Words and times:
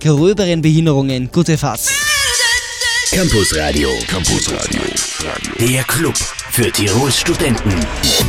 gröberen 0.00 0.62
Behinderungen. 0.62 1.28
Gute 1.32 1.58
Fahrt. 1.58 1.80
Campus 3.10 3.56
Radio. 3.56 3.88
Campus 4.06 4.48
Radio. 4.52 4.80
Der 5.58 5.82
Club 5.82 6.14
für 6.52 6.70
Tirols 6.70 7.18
Studenten. 7.18 7.74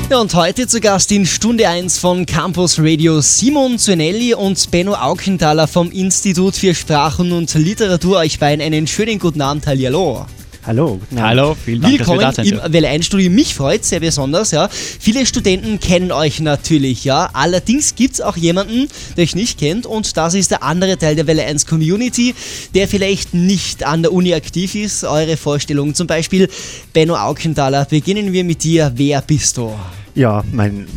Ja, 0.10 0.18
und 0.18 0.34
heute 0.34 0.66
zu 0.66 0.82
Gast 0.82 1.12
in 1.12 1.28
Stunde 1.28 1.70
1 1.70 2.00
von 2.00 2.26
Campus 2.26 2.80
Radio 2.80 3.22
Simon 3.22 3.78
Zunelli 3.78 4.34
und 4.34 4.72
Benno 4.72 4.96
Aukenthaler 4.96 5.68
vom 5.68 5.92
Institut 5.92 6.56
für 6.56 6.74
Sprachen 6.74 7.32
und 7.32 7.54
Literatur. 7.54 8.18
Euch 8.18 8.40
beiden 8.40 8.66
einen 8.66 8.88
schönen 8.88 9.20
guten 9.20 9.42
Abend. 9.42 9.68
Hallo. 9.68 10.26
Hallo, 10.66 11.00
guten 11.00 11.18
Abend. 11.18 11.30
Hallo, 11.30 11.56
vielen 11.56 11.82
Dank, 11.82 12.00
Willkommen 12.00 12.20
dass 12.20 12.38
wir 12.38 12.58
da 12.58 12.66
im 12.66 12.74
Welle 12.74 12.90
1 12.90 13.06
Studio. 13.06 13.30
Mich 13.30 13.56
freut 13.56 13.86
sehr 13.86 14.02
besonders, 14.02 14.52
ja. 14.52 14.68
Viele 14.70 15.26
Studenten 15.26 15.80
kennen 15.80 16.12
euch 16.12 16.42
natürlich, 16.42 17.06
ja. 17.06 17.30
Allerdings 17.32 17.96
gibt 17.96 18.16
es 18.16 18.22
auch 18.22 18.36
jemanden, 18.36 18.90
der 19.16 19.24
euch 19.24 19.36
nicht 19.36 19.58
kennt 19.58 19.86
und 19.86 20.18
das 20.18 20.34
ist 20.34 20.52
der 20.52 20.62
andere 20.62 20.98
Teil 20.98 21.16
der 21.16 21.28
Welle 21.28 21.46
1 21.46 21.66
Community, 21.66 22.36
der 22.76 22.90
vielleicht 22.90 23.34
nicht 23.34 23.86
an 23.86 24.02
der 24.02 24.12
Uni 24.12 24.34
aktiv 24.34 24.76
ist. 24.76 25.06
Eure 25.06 25.38
Vorstellung 25.38 25.96
zum 25.96 26.08
Beispiel 26.08 26.50
Benno 26.92 27.16
Aukenthaler. 27.16 27.86
Beginnen 27.86 28.34
wir 28.34 28.44
mit 28.44 28.64
dir. 28.64 28.92
Wer 28.96 29.22
bist 29.22 29.56
du? 29.56 29.74
Ja, 30.14 30.44
mein, 30.52 30.88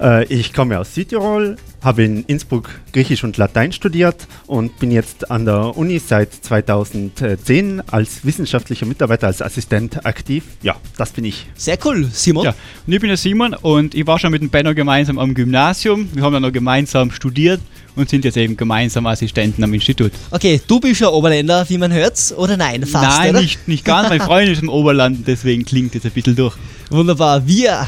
äh, 0.00 0.24
ich 0.26 0.52
komme 0.52 0.78
aus 0.78 0.94
Südtirol, 0.94 1.56
habe 1.82 2.04
in 2.04 2.24
Innsbruck 2.24 2.70
Griechisch 2.92 3.24
und 3.24 3.36
Latein 3.36 3.72
studiert 3.72 4.26
und 4.46 4.78
bin 4.78 4.90
jetzt 4.90 5.30
an 5.30 5.44
der 5.44 5.76
Uni 5.76 5.98
seit 5.98 6.32
2010 6.32 7.82
als 7.90 8.24
wissenschaftlicher 8.24 8.86
Mitarbeiter, 8.86 9.26
als 9.26 9.42
Assistent 9.42 10.06
aktiv. 10.06 10.44
Ja, 10.62 10.76
das 10.96 11.10
bin 11.10 11.24
ich. 11.24 11.46
Sehr 11.54 11.78
cool, 11.84 12.08
Simon. 12.12 12.44
Ja, 12.44 12.54
und 12.86 12.92
ich 12.92 13.00
bin 13.00 13.08
der 13.08 13.16
Simon 13.16 13.54
und 13.54 13.94
ich 13.94 14.06
war 14.06 14.18
schon 14.18 14.30
mit 14.30 14.42
dem 14.42 14.50
Benno 14.50 14.74
gemeinsam 14.74 15.18
am 15.18 15.34
Gymnasium. 15.34 16.08
Wir 16.12 16.22
haben 16.22 16.34
ja 16.34 16.40
noch 16.40 16.52
gemeinsam 16.52 17.10
studiert 17.10 17.60
und 17.96 18.08
sind 18.08 18.24
jetzt 18.24 18.36
eben 18.36 18.56
gemeinsam 18.56 19.06
Assistenten 19.06 19.62
am 19.64 19.74
Institut. 19.74 20.12
Okay, 20.30 20.60
du 20.66 20.80
bist 20.80 21.00
ja 21.00 21.08
Oberländer, 21.08 21.68
wie 21.68 21.78
man 21.78 21.92
hört, 21.92 22.34
oder 22.36 22.56
nein? 22.56 22.86
Fast, 22.86 23.18
nein, 23.18 23.30
oder? 23.30 23.40
Nicht, 23.42 23.68
nicht 23.68 23.84
ganz. 23.84 24.08
Mein 24.08 24.20
Freund 24.20 24.48
ist 24.48 24.62
im 24.62 24.68
Oberland, 24.68 25.26
deswegen 25.26 25.64
klingt 25.64 25.94
es 25.94 26.04
ein 26.04 26.10
bisschen 26.12 26.36
durch. 26.36 26.56
Wunderbar. 26.90 27.46
Wir 27.46 27.86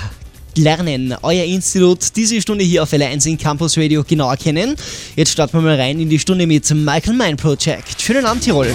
lernen. 0.59 1.15
Euer 1.23 1.45
Institut 1.45 2.17
diese 2.17 2.41
Stunde 2.41 2.65
hier 2.65 2.83
auf 2.83 2.93
L1 2.93 3.29
in 3.29 3.39
Campus 3.39 3.77
Radio 3.77 4.03
genauer 4.05 4.37
kennen. 4.37 4.77
Jetzt 5.17 5.33
starten 5.33 5.59
wir 5.59 5.63
mal 5.63 5.81
rein 5.81 6.01
in 6.01 6.09
die 6.09 6.19
Stunde 6.19 6.47
mit 6.47 6.69
Michael 6.71 7.15
Mind 7.15 7.41
Project. 7.41 8.01
Schönen 8.01 8.25
Abend, 8.25 8.43
Tirol. 8.45 8.75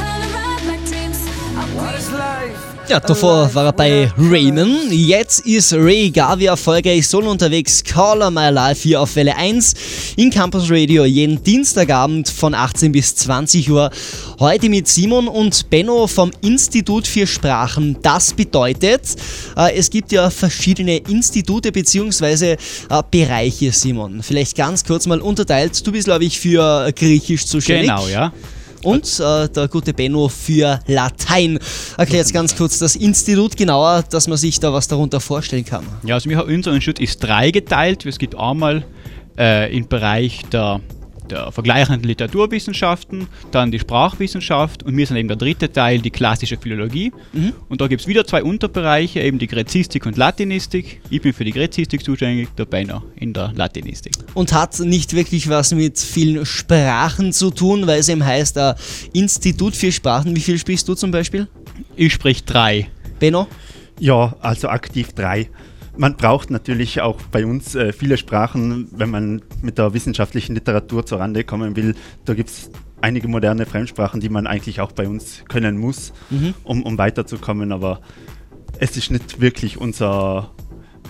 Ja, 2.89 2.99
davor 2.99 3.53
war 3.53 3.65
er 3.65 3.71
bei 3.71 4.11
Raymond. 4.17 4.91
Jetzt 4.91 5.45
ist 5.45 5.73
Ray 5.73 6.09
Garvey 6.09 6.47
erfolgreich 6.47 7.07
solo 7.07 7.29
unterwegs. 7.29 7.83
Caller 7.83 8.31
My 8.31 8.49
Life 8.49 8.81
hier 8.81 8.99
auf 8.99 9.15
Welle 9.15 9.35
1 9.35 9.75
in 10.15 10.31
Campus 10.31 10.71
Radio 10.71 11.05
jeden 11.05 11.43
Dienstagabend 11.43 12.27
von 12.29 12.55
18 12.55 12.91
bis 12.91 13.13
20 13.13 13.69
Uhr. 13.69 13.91
Heute 14.39 14.69
mit 14.69 14.87
Simon 14.87 15.27
und 15.27 15.69
Benno 15.69 16.07
vom 16.07 16.31
Institut 16.41 17.05
für 17.05 17.27
Sprachen. 17.27 17.95
Das 18.01 18.33
bedeutet, 18.33 19.03
äh, 19.55 19.75
es 19.75 19.91
gibt 19.91 20.11
ja 20.11 20.31
verschiedene 20.31 20.97
Institute 20.97 21.71
bzw. 21.71 22.53
Äh, 22.53 22.57
Bereiche, 23.11 23.71
Simon. 23.71 24.23
Vielleicht 24.23 24.57
ganz 24.57 24.83
kurz 24.83 25.05
mal 25.05 25.21
unterteilt. 25.21 25.85
Du 25.85 25.91
bist, 25.91 26.05
glaube 26.05 26.25
ich, 26.25 26.39
für 26.39 26.91
Griechisch 26.93 27.45
zuständig. 27.45 27.91
Genau, 27.91 28.07
ja 28.07 28.33
und 28.83 29.19
äh, 29.19 29.49
der 29.49 29.67
gute 29.67 29.93
Benno 29.93 30.27
für 30.27 30.79
Latein. 30.87 31.59
Erklärt 31.97 32.25
jetzt 32.25 32.33
ganz 32.33 32.55
kurz 32.55 32.79
das 32.79 32.95
Institut 32.95 33.57
genauer, 33.57 34.03
dass 34.09 34.27
man 34.27 34.37
sich 34.37 34.59
da 34.59 34.73
was 34.73 34.87
darunter 34.87 35.19
vorstellen 35.19 35.65
kann. 35.65 35.85
Ja, 36.03 36.15
also 36.15 36.29
unser 36.29 36.73
Institut 36.73 36.99
ist 36.99 37.19
dreigeteilt. 37.19 38.05
Es 38.05 38.17
gibt 38.17 38.37
einmal 38.37 38.85
äh, 39.37 39.75
im 39.75 39.87
Bereich 39.87 40.41
der 40.51 40.81
der 41.31 41.51
vergleichenden 41.51 42.03
Literaturwissenschaften, 42.03 43.27
dann 43.51 43.71
die 43.71 43.79
Sprachwissenschaft 43.79 44.83
und 44.83 44.95
wir 44.97 45.05
sind 45.05 45.17
eben 45.17 45.27
der 45.27 45.37
dritte 45.37 45.71
Teil, 45.71 45.99
die 45.99 46.11
klassische 46.11 46.57
Philologie. 46.57 47.11
Mhm. 47.33 47.53
Und 47.67 47.81
da 47.81 47.87
gibt 47.87 48.01
es 48.01 48.07
wieder 48.07 48.25
zwei 48.25 48.43
Unterbereiche, 48.43 49.21
eben 49.21 49.39
die 49.39 49.47
Gräzistik 49.47 50.05
und 50.05 50.17
Latinistik. 50.17 51.01
Ich 51.09 51.21
bin 51.21 51.33
für 51.33 51.45
die 51.45 51.51
Gräzistik 51.51 52.03
zuständig, 52.03 52.49
der 52.57 52.65
Beiner 52.65 53.03
in 53.15 53.33
der 53.33 53.53
Latinistik. 53.55 54.13
Und 54.33 54.53
hat 54.53 54.79
nicht 54.79 55.13
wirklich 55.13 55.49
was 55.49 55.73
mit 55.73 55.99
vielen 55.99 56.45
Sprachen 56.45 57.33
zu 57.33 57.51
tun, 57.51 57.87
weil 57.87 57.99
es 57.99 58.09
eben 58.09 58.25
heißt, 58.25 58.57
äh, 58.57 58.75
Institut 59.13 59.75
für 59.75 59.91
Sprachen. 59.91 60.35
Wie 60.35 60.41
viel 60.41 60.57
sprichst 60.57 60.87
du 60.87 60.95
zum 60.95 61.11
Beispiel? 61.11 61.47
Ich 61.95 62.13
sprich 62.13 62.43
drei. 62.43 62.89
Benno? 63.19 63.47
Ja, 63.99 64.35
also 64.41 64.69
aktiv 64.69 65.13
drei. 65.13 65.49
Man 65.99 66.15
braucht 66.15 66.49
natürlich 66.49 67.01
auch 67.01 67.17
bei 67.23 67.45
uns 67.45 67.75
äh, 67.75 67.91
viele 67.91 68.15
Sprachen, 68.15 68.87
wenn 68.91 69.09
man 69.09 69.41
mit 69.61 69.77
der 69.77 69.93
wissenschaftlichen 69.93 70.55
Literatur 70.55 71.05
zur 71.05 71.19
Rande 71.19 71.43
kommen 71.43 71.75
will. 71.75 71.93
Da 72.23 72.35
gibt 72.35 72.49
es 72.49 72.71
einige 73.01 73.27
moderne 73.27 73.65
Fremdsprachen, 73.65 74.21
die 74.21 74.29
man 74.29 74.47
eigentlich 74.47 74.79
auch 74.79 74.93
bei 74.93 75.09
uns 75.09 75.43
können 75.49 75.77
muss, 75.77 76.13
mhm. 76.29 76.53
um, 76.63 76.83
um 76.83 76.97
weiterzukommen. 76.97 77.73
Aber 77.73 77.99
es 78.79 78.95
ist 78.95 79.11
nicht 79.11 79.41
wirklich 79.41 79.77
unser, 79.77 80.51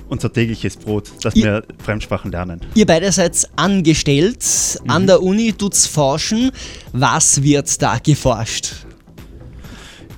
unser 0.07 0.33
tägliches 0.33 0.75
Brot, 0.75 1.11
dass 1.21 1.35
ihr, 1.35 1.43
wir 1.43 1.63
Fremdsprachen 1.77 2.31
lernen. 2.31 2.59
Ihr 2.73 2.87
beide 2.87 3.11
seid 3.11 3.47
angestellt 3.57 4.43
mhm. 4.83 4.89
an 4.89 5.05
der 5.05 5.21
Uni, 5.21 5.53
tut's 5.53 5.85
forschen. 5.85 6.49
Was 6.93 7.43
wird 7.43 7.79
da 7.79 7.99
geforscht? 7.99 8.87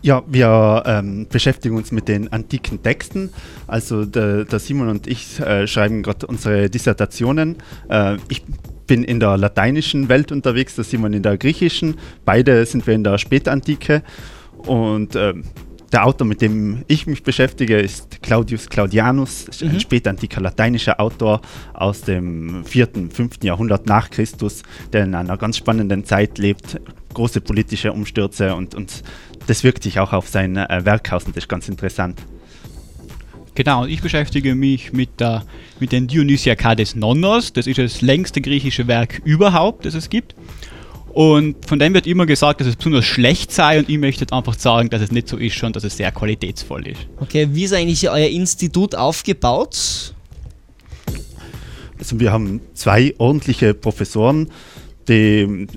Ja, 0.03 0.23
wir 0.27 0.83
ähm, 0.87 1.27
beschäftigen 1.29 1.77
uns 1.77 1.91
mit 1.91 2.07
den 2.07 2.31
antiken 2.33 2.81
Texten. 2.81 3.29
Also 3.67 4.05
der, 4.05 4.45
der 4.45 4.59
Simon 4.59 4.89
und 4.89 5.05
ich 5.05 5.39
äh, 5.39 5.67
schreiben 5.67 6.01
gerade 6.01 6.25
unsere 6.25 6.69
Dissertationen. 6.69 7.57
Äh, 7.87 8.17
ich 8.27 8.43
bin 8.87 9.03
in 9.03 9.19
der 9.19 9.37
lateinischen 9.37 10.09
Welt 10.09 10.31
unterwegs, 10.31 10.75
der 10.75 10.85
Simon 10.85 11.13
in 11.13 11.21
der 11.21 11.37
griechischen. 11.37 11.97
Beide 12.25 12.65
sind 12.65 12.87
wir 12.87 12.95
in 12.95 13.03
der 13.03 13.19
Spätantike. 13.19 14.01
Und 14.65 15.15
äh, 15.15 15.33
der 15.91 16.05
Autor, 16.05 16.25
mit 16.25 16.41
dem 16.41 16.83
ich 16.87 17.05
mich 17.05 17.21
beschäftige, 17.21 17.77
ist 17.77 18.23
Claudius 18.23 18.69
Claudianus, 18.69 19.47
mhm. 19.61 19.69
ein 19.69 19.79
spätantiker 19.79 20.41
lateinischer 20.41 20.99
Autor 20.99 21.41
aus 21.73 22.01
dem 22.01 22.63
4., 22.65 22.89
5. 23.11 23.43
Jahrhundert 23.43 23.85
nach 23.85 24.09
Christus, 24.09 24.63
der 24.93 25.03
in 25.03 25.15
einer 25.15 25.37
ganz 25.37 25.57
spannenden 25.57 26.05
Zeit 26.05 26.37
lebt, 26.37 26.79
große 27.13 27.41
politische 27.41 27.91
Umstürze 27.91 28.55
und, 28.55 28.73
und 28.73 29.03
das 29.47 29.63
wirkt 29.63 29.83
sich 29.83 29.99
auch 29.99 30.13
auf 30.13 30.27
sein 30.27 30.57
äh, 30.57 30.85
Werk 30.85 31.11
aus 31.11 31.25
und 31.25 31.35
das 31.35 31.45
ist 31.45 31.49
ganz 31.49 31.67
interessant. 31.69 32.19
Genau, 33.53 33.85
ich 33.85 34.01
beschäftige 34.01 34.55
mich 34.55 34.93
mit, 34.93 35.19
der, 35.19 35.43
mit 35.79 35.91
den 35.91 36.07
Dionysiakades 36.07 36.95
Nonnos. 36.95 37.51
Das 37.51 37.67
ist 37.67 37.77
das 37.77 38.01
längste 38.01 38.39
griechische 38.39 38.87
Werk 38.87 39.21
überhaupt, 39.25 39.85
das 39.85 39.93
es 39.93 40.09
gibt. 40.09 40.35
Und 41.09 41.57
von 41.67 41.77
dem 41.77 41.93
wird 41.93 42.07
immer 42.07 42.25
gesagt, 42.25 42.61
dass 42.61 42.67
es 42.67 42.77
besonders 42.77 43.03
schlecht 43.03 43.51
sei 43.51 43.79
und 43.79 43.89
ich 43.89 43.97
möchte 43.97 44.21
jetzt 44.21 44.31
einfach 44.31 44.53
sagen, 44.53 44.89
dass 44.89 45.01
es 45.01 45.11
nicht 45.11 45.27
so 45.27 45.35
ist 45.35 45.55
schon, 45.55 45.73
dass 45.73 45.83
es 45.83 45.97
sehr 45.97 46.11
qualitätsvoll 46.11 46.87
ist. 46.87 47.01
Okay, 47.19 47.49
wie 47.51 47.65
ist 47.65 47.73
eigentlich 47.73 48.09
euer 48.09 48.29
Institut 48.29 48.95
aufgebaut? 48.95 50.13
Also 51.99 52.19
wir 52.19 52.31
haben 52.31 52.61
zwei 52.73 53.13
ordentliche 53.17 53.73
Professoren, 53.73 54.49
die, 55.09 55.67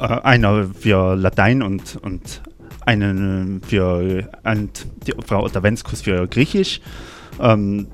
äh, 0.00 0.02
einer 0.02 0.66
für 0.74 1.14
Latein 1.14 1.62
und, 1.62 1.96
und 2.02 2.42
einen 2.86 3.60
für 3.66 4.28
und 4.44 4.86
die 5.06 5.14
Frau 5.26 5.44
Otavenskus 5.44 6.02
für 6.02 6.26
Griechisch. 6.26 6.80
Ähm, 7.40 7.88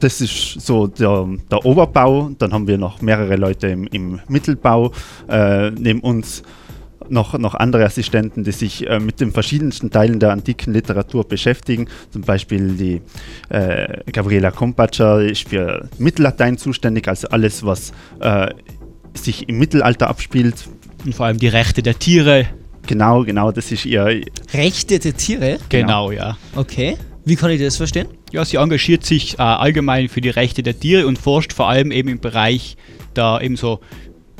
das 0.00 0.20
ist 0.20 0.60
so 0.60 0.88
der, 0.88 1.28
der, 1.50 1.64
Oberbau. 1.64 2.30
Dann 2.38 2.52
haben 2.52 2.66
wir 2.66 2.76
noch 2.76 3.00
mehrere 3.02 3.36
Leute 3.36 3.68
im, 3.68 3.86
im 3.86 4.20
Mittelbau. 4.28 4.92
Äh, 5.28 5.70
neben 5.70 6.00
uns 6.00 6.42
noch, 7.08 7.38
noch 7.38 7.54
andere 7.54 7.84
Assistenten, 7.84 8.42
die 8.42 8.52
sich 8.52 8.88
äh, 8.88 8.98
mit 8.98 9.20
den 9.20 9.32
verschiedensten 9.32 9.90
Teilen 9.90 10.18
der 10.18 10.32
antiken 10.32 10.72
Literatur 10.72 11.24
beschäftigen. 11.24 11.88
Zum 12.10 12.22
Beispiel 12.22 12.74
die 12.74 13.00
äh, 13.48 14.10
Gabriela 14.10 14.50
Kompaccia 14.50 15.20
ist 15.20 15.48
für 15.48 15.88
Mittellatein 15.98 16.58
zuständig, 16.58 17.06
also 17.06 17.28
alles, 17.28 17.64
was 17.64 17.92
äh, 18.20 18.48
sich 19.14 19.48
im 19.48 19.58
Mittelalter 19.58 20.08
abspielt. 20.08 20.68
Und 21.04 21.14
vor 21.14 21.26
allem 21.26 21.38
die 21.38 21.48
Rechte 21.48 21.82
der 21.82 21.98
Tiere. 21.98 22.46
Genau, 22.86 23.24
genau, 23.24 23.52
das 23.52 23.70
ist 23.70 23.86
ihr. 23.86 24.22
Rechte 24.52 24.98
der 24.98 25.16
Tiere? 25.16 25.58
Genau, 25.68 26.08
genau 26.08 26.10
ja. 26.10 26.36
Okay. 26.56 26.96
Wie 27.24 27.36
kann 27.36 27.50
ich 27.50 27.60
das 27.60 27.76
verstehen? 27.76 28.08
Ja, 28.32 28.44
sie 28.44 28.56
engagiert 28.56 29.04
sich 29.04 29.34
äh, 29.34 29.42
allgemein 29.42 30.08
für 30.08 30.20
die 30.20 30.30
Rechte 30.30 30.62
der 30.62 30.78
Tiere 30.78 31.06
und 31.06 31.18
forscht 31.18 31.52
vor 31.52 31.68
allem 31.68 31.92
eben 31.92 32.08
im 32.08 32.18
Bereich 32.18 32.76
da 33.14 33.40
eben 33.40 33.56
so 33.56 33.80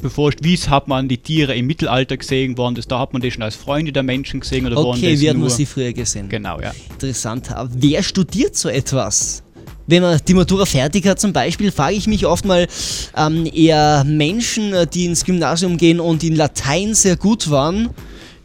beforscht, 0.01 0.41
wie 0.43 0.57
hat 0.57 0.89
man 0.89 1.09
die 1.09 1.19
Tiere 1.19 1.55
im 1.55 1.67
Mittelalter 1.67 2.17
gesehen 2.17 2.59
worden, 2.59 2.75
das, 2.75 2.89
da 2.89 2.99
hat 2.99 3.13
man 3.13 3.23
die 3.23 3.31
schon 3.31 3.43
als 3.43 3.55
Freunde 3.55 3.93
der 3.93 4.03
Menschen 4.03 4.41
gesehen 4.41 4.67
oder 4.67 4.77
Okay, 4.77 5.19
wie 5.21 5.31
hat 5.31 5.37
man 5.37 5.49
sie 5.49 5.65
früher 5.65 5.93
gesehen? 5.93 6.29
Genau, 6.29 6.61
ja. 6.61 6.73
Interessant. 6.91 7.49
Wer 7.75 8.03
studiert 8.03 8.57
so 8.57 8.69
etwas? 8.69 9.43
Wenn 9.87 10.03
man 10.03 10.21
die 10.27 10.35
Matura 10.35 10.65
fertig 10.65 11.07
hat 11.07 11.21
zum 11.21 11.33
Beispiel, 11.33 11.71
frage 11.73 11.95
ich 11.97 12.07
mich 12.07 12.27
oft 12.27 12.45
mal 12.45 12.67
ähm, 13.17 13.49
eher 13.53 14.05
Menschen, 14.05 14.75
die 14.93 15.07
ins 15.07 15.25
Gymnasium 15.25 15.77
gehen 15.77 16.01
und 16.01 16.23
in 16.23 16.37
Latein 16.37 16.95
sehr 16.95 17.17
gut 17.17 17.51
waren, 17.51 17.91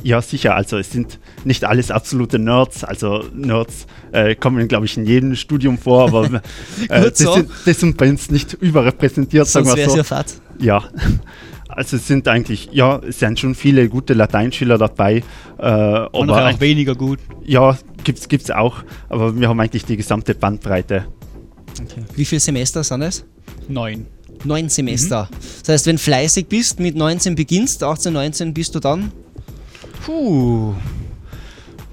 ja, 0.04 0.22
sicher. 0.22 0.56
Also 0.56 0.78
es 0.78 0.92
sind 0.92 1.20
nicht 1.44 1.66
alles 1.66 1.92
absolute 1.92 2.40
Nerds. 2.40 2.84
Also 2.84 3.26
Nerds 3.34 3.88
äh, 4.12 4.36
kommen, 4.36 4.68
glaube 4.68 4.86
ich, 4.86 4.98
in 4.98 5.06
jedem 5.06 5.36
Studium 5.36 5.78
vor, 5.78 6.08
aber 6.08 6.26
äh, 6.90 7.10
das, 7.10 7.18
so. 7.18 7.34
sind, 7.34 7.50
das, 7.66 7.80
sind, 7.80 7.98
bei 7.98 8.10
uns 8.10 8.30
nicht 8.30 8.54
überrepräsentiert, 8.54 9.48
Sonst 9.48 9.70
sagen 9.70 9.80
wir 9.80 9.90
so. 9.90 9.98
Ja, 9.98 10.04
fad. 10.04 10.34
ja. 10.60 10.84
Also 11.68 11.98
es 11.98 12.08
sind 12.08 12.28
eigentlich, 12.28 12.70
ja, 12.72 13.00
es 13.08 13.20
sind 13.20 13.40
schon 13.40 13.54
viele 13.54 13.88
gute 13.88 14.14
Lateinschüler 14.14 14.78
dabei. 14.78 15.18
Äh, 15.60 15.62
aber 15.62 16.50
auch 16.50 16.60
weniger 16.60 16.96
gut. 16.96 17.20
Ja, 17.46 17.78
gibt 18.04 18.28
es 18.32 18.52
auch, 18.52 18.84
aber 19.10 19.40
wir 19.40 19.48
haben 19.48 19.60
eigentlich 19.60 19.86
die 19.86 19.98
gesamte 19.98 20.34
Bandbreite. 20.34 21.06
Okay. 21.80 22.04
Wie 22.16 22.26
viele 22.26 22.40
Semester 22.40 22.84
sind 22.84 23.04
es? 23.04 23.26
Neun. 23.68 24.08
Neun 24.44 24.70
Semester. 24.70 25.30
Mhm. 25.30 25.36
Das 25.60 25.70
heißt, 25.70 25.86
wenn 25.88 25.98
fleißig 25.98 26.48
bist, 26.48 26.80
mit 26.80 26.96
19 26.96 27.36
beginnst, 27.36 27.84
18, 27.84 28.14
19 28.14 28.54
bist 28.54 28.74
du 28.74 28.80
dann? 28.80 29.12
Puh. 30.08 30.74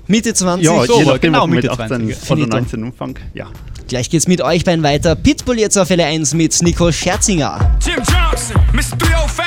Mitte 0.06 0.32
20? 0.32 0.64
Ja, 0.64 0.87
so, 0.87 1.00
je 1.00 1.05
nachdem, 1.05 1.32
genau, 1.32 1.49
Mitte 1.49 1.69
20. 1.69 2.16
Von 2.16 2.49
19 2.49 2.84
Umfang, 2.84 3.19
ja. 3.34 3.49
Gleich 3.88 4.08
geht's 4.08 4.28
mit 4.28 4.40
euch 4.40 4.64
beiden 4.64 4.84
weiter. 4.84 5.16
Pitbull 5.16 5.58
jetzt 5.58 5.76
auf 5.76 5.90
L1 5.90 6.37
mit 6.37 6.62
Nicole 6.62 6.93
Scherzinger. 6.93 7.76
Jim 7.84 7.96
Johnson, 7.96 8.62
Mr. 8.72 8.96
305, 8.99 9.46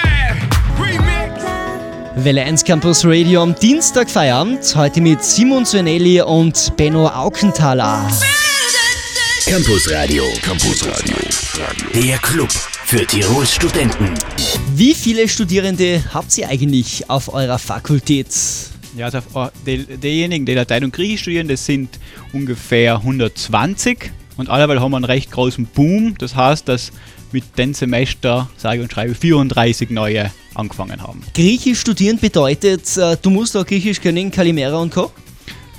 Remix. 0.82 1.46
Welle 2.18 2.44
1 2.44 2.66
Campus 2.66 3.06
Radio 3.06 3.42
am 3.42 3.56
Dienstag 3.56 4.10
Feierabend. 4.10 4.76
Heute 4.76 5.00
mit 5.00 5.24
Simon 5.24 5.66
Zuenelli 5.66 6.22
und 6.22 6.76
Benno 6.76 7.08
Aukenthaler. 7.08 8.06
Campus 9.46 9.90
Radio. 9.90 10.26
Campus 10.42 10.86
Radio. 10.86 11.16
Der 11.96 12.18
Club 12.18 12.52
für 12.84 13.06
Tirols 13.06 13.54
Studenten. 13.54 14.14
Wie 14.78 14.94
viele 14.94 15.28
Studierende 15.28 16.04
habt 16.14 16.38
ihr 16.38 16.48
eigentlich 16.50 17.10
auf 17.10 17.34
eurer 17.34 17.58
Fakultät? 17.58 18.28
Ja, 18.96 19.06
also 19.06 19.22
die, 19.66 19.84
diejenigen, 19.98 20.46
die 20.46 20.54
Latein 20.54 20.84
und 20.84 20.94
Griechisch 20.94 21.22
studieren, 21.22 21.48
das 21.48 21.66
sind 21.66 21.98
ungefähr 22.32 22.98
120 22.98 24.12
und 24.38 24.52
alleweil 24.52 24.80
haben 24.80 24.92
wir 24.92 24.98
einen 24.98 25.06
recht 25.06 25.32
großen 25.32 25.66
Boom. 25.66 26.14
Das 26.20 26.36
heißt, 26.36 26.68
dass 26.68 26.92
mit 27.32 27.58
dem 27.58 27.74
Semester, 27.74 28.52
sage 28.56 28.84
und 28.84 28.92
schreibe, 28.92 29.16
34 29.16 29.90
neue 29.90 30.32
angefangen 30.54 31.02
haben. 31.02 31.24
Griechisch 31.34 31.80
studieren 31.80 32.20
bedeutet, 32.20 32.96
äh, 32.98 33.18
du 33.20 33.32
musst 33.32 33.58
auch 33.58 33.66
Griechisch 33.66 34.00
können, 34.00 34.30
Kalimera 34.30 34.78
und 34.78 34.94
Co.? 34.94 35.12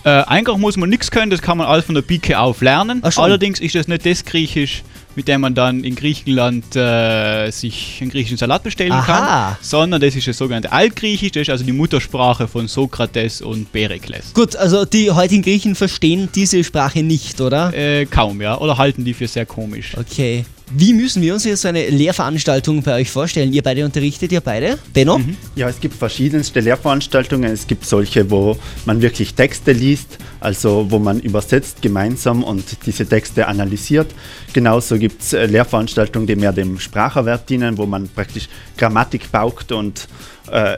Äh, 0.03 0.09
eigentlich 0.09 0.57
muss 0.57 0.77
man 0.77 0.91
nichts 0.91 1.09
können, 1.09 1.31
das 1.31 1.41
kann 1.41 1.57
man 1.57 1.69
alles 1.69 1.85
von 1.85 1.95
der 1.95 2.03
Pike 2.03 2.37
auf 2.37 2.63
lernen. 2.63 3.01
Allerdings 3.05 3.61
ist 3.61 3.77
das 3.77 3.87
nicht 3.87 4.05
das 4.05 4.25
Griechisch, 4.25 4.83
mit 5.15 5.29
dem 5.29 5.41
man 5.41 5.55
dann 5.55 5.85
in 5.85 5.95
Griechenland 5.95 6.77
äh, 6.77 7.51
sich 7.51 7.99
einen 8.01 8.11
griechischen 8.11 8.37
Salat 8.37 8.63
bestellen 8.63 8.93
Aha. 8.93 9.51
kann, 9.51 9.57
sondern 9.61 10.01
das 10.01 10.15
ist 10.15 10.27
das 10.29 10.39
sogenannte 10.39 10.73
Altgriechisch, 10.73 11.33
das 11.33 11.43
ist 11.43 11.51
also 11.51 11.65
die 11.65 11.73
Muttersprache 11.73 12.49
von 12.49 12.69
Sokrates 12.69 13.43
und 13.43 13.73
Perikles. 13.73 14.33
Gut, 14.35 14.57
also 14.57 14.85
die 14.85 15.11
heutigen 15.11 15.43
Griechen 15.43 15.75
verstehen 15.75 16.29
diese 16.35 16.63
Sprache 16.63 17.03
nicht, 17.03 17.41
oder? 17.41 17.73
Äh, 17.75 18.07
kaum, 18.07 18.41
ja, 18.41 18.59
oder 18.59 18.79
halten 18.79 19.05
die 19.05 19.15
für 19.15 19.29
sehr 19.29 19.47
komisch. 19.47 19.97
Okay. 19.97 20.45
Wie 20.71 20.93
müssen 20.93 21.23
wir 21.23 21.33
uns 21.33 21.45
jetzt 21.45 21.63
so 21.63 21.69
eine 21.69 21.89
Lehrveranstaltung 21.89 22.83
bei 22.83 22.97
euch 22.97 23.11
vorstellen? 23.11 23.53
Ihr 23.55 23.63
beide 23.63 23.85
unterrichtet 23.87 24.33
ihr 24.33 24.43
beide? 24.43 24.79
Benno? 24.93 25.19
Mhm. 25.19 25.37
Ja, 25.55 25.69
es 25.69 25.81
gibt 25.81 25.95
verschiedenste 25.95 26.61
Lehrveranstaltungen. 26.61 27.51
Es 27.51 27.67
gibt 27.67 27.87
solche, 27.87 28.31
wo 28.31 28.59
man 28.85 29.01
wirklich 29.01 29.35
Texte 29.35 29.73
liest, 29.73 30.19
also 30.41 30.87
wo 30.91 30.99
man 30.99 31.21
übersetzt 31.21 31.81
gemeinsam 31.81 32.43
und 32.45 32.65
diese 32.85 33.07
Texte 33.07 33.47
analysiert. 33.47 34.09
Genauso 34.53 34.99
gibt 34.99 35.23
es 35.23 35.33
äh, 35.33 35.47
Lehrveranstaltungen, 35.47 36.27
die 36.27 36.37
mehr 36.37 36.53
dem 36.53 36.79
Spracherwerb 36.79 37.47
dienen, 37.47 37.79
wo 37.79 37.87
man 37.87 38.07
praktisch 38.09 38.49
Grammatik 38.77 39.33
baugt 39.33 39.73
und 39.73 40.07
äh, 40.51 40.77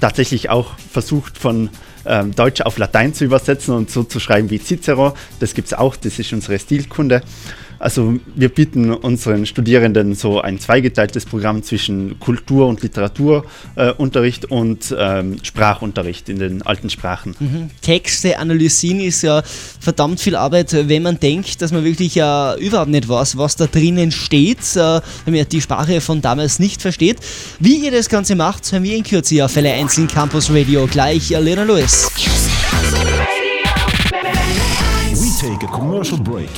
tatsächlich 0.00 0.48
auch 0.48 0.78
versucht 0.90 1.36
von 1.36 1.68
ähm, 2.06 2.34
Deutsch 2.34 2.62
auf 2.62 2.78
Latein 2.78 3.12
zu 3.12 3.24
übersetzen 3.24 3.74
und 3.74 3.90
so 3.90 4.02
zu 4.02 4.18
schreiben 4.18 4.48
wie 4.48 4.58
Cicero. 4.58 5.14
Das 5.40 5.54
gibt 5.54 5.68
es 5.68 5.74
auch, 5.74 5.96
das 5.96 6.18
ist 6.18 6.32
unsere 6.32 6.58
Stilkunde. 6.58 7.22
Also 7.78 8.14
wir 8.34 8.48
bieten 8.48 8.92
unseren 8.92 9.46
Studierenden 9.46 10.14
so 10.14 10.40
ein 10.40 10.58
zweigeteiltes 10.58 11.26
Programm 11.26 11.62
zwischen 11.62 12.18
Kultur- 12.20 12.66
und 12.66 12.82
Literaturunterricht 12.82 14.44
äh, 14.44 14.48
und 14.48 14.94
ähm, 14.98 15.36
Sprachunterricht 15.42 16.28
in 16.28 16.38
den 16.38 16.62
alten 16.62 16.90
Sprachen. 16.90 17.34
Mhm. 17.38 17.70
Texte 17.82 18.38
analysieren 18.38 19.00
ist 19.00 19.22
ja 19.22 19.42
verdammt 19.80 20.20
viel 20.20 20.36
Arbeit, 20.36 20.72
wenn 20.88 21.02
man 21.02 21.20
denkt, 21.20 21.60
dass 21.60 21.72
man 21.72 21.84
wirklich 21.84 22.14
ja 22.14 22.54
überhaupt 22.56 22.90
nicht 22.90 23.08
weiß, 23.08 23.36
was 23.36 23.56
da 23.56 23.66
drinnen 23.66 24.10
steht, 24.10 24.76
äh, 24.76 25.00
wenn 25.24 25.34
man 25.34 25.48
die 25.48 25.60
Sprache 25.60 26.00
von 26.00 26.22
damals 26.22 26.58
nicht 26.58 26.82
versteht. 26.82 27.18
Wie 27.60 27.84
ihr 27.84 27.90
das 27.90 28.08
Ganze 28.08 28.34
macht, 28.36 28.70
hören 28.72 28.82
wir 28.82 28.96
in 28.96 29.02
Kürze 29.02 29.44
auf 29.44 29.52
Fälle 29.52 29.72
1 29.72 29.98
in 29.98 30.08
Campus 30.08 30.50
Radio. 30.50 30.86
Gleich 30.86 31.30
Lena 31.30 31.64
Lewis. 31.64 32.10
We 35.18 35.30
take 35.40 35.62
a 35.62 35.68
commercial 35.68 36.18
break. 36.18 36.50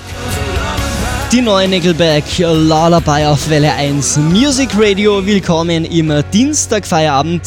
Die 1.30 1.42
neue 1.42 1.68
Nickelback 1.68 2.24
Lullaby 2.38 3.26
auf 3.26 3.50
Welle 3.50 3.70
1 3.74 4.16
Music 4.16 4.70
Radio. 4.74 5.24
Willkommen 5.26 5.84
im 5.84 6.10
Dienstagfeierabend 6.32 7.42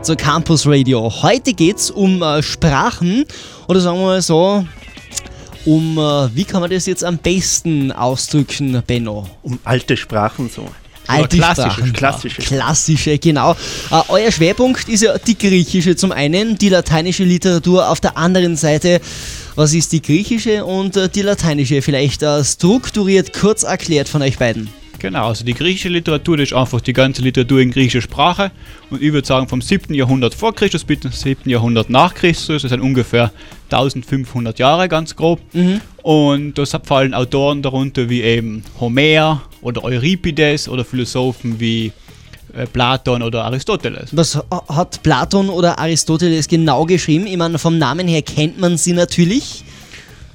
zur 0.00 0.16
Campus 0.16 0.66
Radio. 0.66 1.12
Heute 1.22 1.52
geht's 1.52 1.90
um 1.90 2.22
äh, 2.22 2.42
Sprachen 2.42 3.26
oder 3.66 3.80
sagen 3.80 3.98
wir 3.98 4.06
mal 4.06 4.22
so, 4.22 4.64
um, 5.66 5.98
äh, 5.98 6.34
wie 6.34 6.44
kann 6.44 6.62
man 6.62 6.70
das 6.70 6.86
jetzt 6.86 7.04
am 7.04 7.18
besten 7.18 7.92
ausdrücken, 7.92 8.82
Benno? 8.86 9.28
Um 9.42 9.58
alte 9.62 9.98
Sprachen 9.98 10.48
so. 10.48 10.66
Alte 11.06 11.36
klassische, 11.36 11.70
Sprachen. 11.70 11.92
klassische. 11.92 12.42
Klassische, 12.42 13.18
genau. 13.18 13.52
Äh, 13.90 14.02
euer 14.08 14.32
Schwerpunkt 14.32 14.88
ist 14.88 15.02
ja 15.02 15.18
die 15.18 15.36
griechische 15.36 15.96
zum 15.96 16.12
einen, 16.12 16.56
die 16.56 16.70
lateinische 16.70 17.24
Literatur 17.24 17.90
auf 17.90 18.00
der 18.00 18.16
anderen 18.16 18.56
Seite. 18.56 19.02
Was 19.58 19.74
ist 19.74 19.92
die 19.92 20.00
griechische 20.00 20.64
und 20.64 20.96
äh, 20.96 21.08
die 21.08 21.22
lateinische? 21.22 21.82
Vielleicht 21.82 22.22
äh, 22.22 22.44
strukturiert 22.44 23.32
kurz 23.32 23.64
erklärt 23.64 24.08
von 24.08 24.22
euch 24.22 24.38
beiden. 24.38 24.70
Genau, 25.00 25.26
also 25.26 25.44
die 25.44 25.52
griechische 25.52 25.88
Literatur 25.88 26.36
das 26.36 26.50
ist 26.50 26.52
einfach 26.52 26.80
die 26.80 26.92
ganze 26.92 27.22
Literatur 27.22 27.58
in 27.58 27.72
griechischer 27.72 28.00
Sprache 28.00 28.52
und 28.88 29.02
ich 29.02 29.12
würde 29.12 29.26
sagen 29.26 29.48
vom 29.48 29.60
7. 29.60 29.92
Jahrhundert 29.94 30.36
vor 30.36 30.54
Christus 30.54 30.84
bis 30.84 31.00
zum 31.00 31.10
7. 31.10 31.50
Jahrhundert 31.50 31.90
nach 31.90 32.14
Christus, 32.14 32.62
das 32.62 32.70
sind 32.70 32.80
ungefähr 32.80 33.32
1500 33.70 34.60
Jahre 34.60 34.88
ganz 34.88 35.16
grob. 35.16 35.40
Mhm. 35.52 35.80
Und 36.04 36.56
da 36.56 36.64
fallen 36.64 37.12
Autoren 37.12 37.60
darunter 37.60 38.08
wie 38.08 38.22
eben 38.22 38.62
Homer 38.78 39.42
oder 39.60 39.82
Euripides 39.82 40.68
oder 40.68 40.84
Philosophen 40.84 41.58
wie 41.58 41.90
Platon 42.72 43.22
oder 43.22 43.44
Aristoteles. 43.44 44.10
Was 44.12 44.38
hat 44.68 45.02
Platon 45.02 45.48
oder 45.48 45.78
Aristoteles 45.78 46.48
genau 46.48 46.84
geschrieben? 46.84 47.26
Ich 47.26 47.36
meine, 47.36 47.58
vom 47.58 47.78
Namen 47.78 48.08
her 48.08 48.22
kennt 48.22 48.58
man 48.58 48.76
sie 48.76 48.92
natürlich. 48.92 49.64